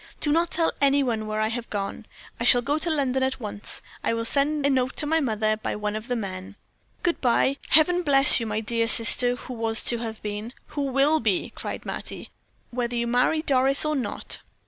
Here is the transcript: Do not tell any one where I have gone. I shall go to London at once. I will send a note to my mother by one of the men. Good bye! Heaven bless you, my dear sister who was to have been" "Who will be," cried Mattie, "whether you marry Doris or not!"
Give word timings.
Do 0.19 0.31
not 0.31 0.49
tell 0.49 0.71
any 0.81 1.03
one 1.03 1.27
where 1.27 1.39
I 1.39 1.49
have 1.49 1.69
gone. 1.69 2.07
I 2.39 2.43
shall 2.43 2.63
go 2.63 2.79
to 2.79 2.89
London 2.89 3.21
at 3.21 3.39
once. 3.39 3.83
I 4.03 4.15
will 4.15 4.25
send 4.25 4.65
a 4.65 4.69
note 4.71 4.95
to 4.95 5.05
my 5.05 5.19
mother 5.19 5.57
by 5.57 5.75
one 5.75 5.95
of 5.95 6.07
the 6.07 6.15
men. 6.15 6.55
Good 7.03 7.21
bye! 7.21 7.57
Heaven 7.69 8.01
bless 8.01 8.39
you, 8.39 8.47
my 8.47 8.61
dear 8.61 8.87
sister 8.87 9.35
who 9.35 9.53
was 9.53 9.83
to 9.83 9.99
have 9.99 10.19
been" 10.23 10.53
"Who 10.69 10.87
will 10.87 11.19
be," 11.19 11.51
cried 11.51 11.85
Mattie, 11.85 12.31
"whether 12.71 12.95
you 12.95 13.05
marry 13.05 13.43
Doris 13.43 13.85
or 13.85 13.95
not!" 13.95 14.39